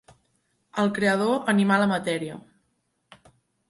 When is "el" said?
0.85-0.89